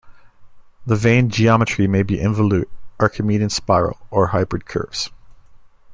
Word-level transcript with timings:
The 0.83 0.95
vane 0.95 1.29
geometry 1.29 1.85
may 1.85 2.01
be 2.01 2.17
involute, 2.17 2.65
archimedean 2.99 3.51
spiral, 3.51 3.99
or 4.09 4.25
hybrid 4.29 4.65
curves. 4.65 5.11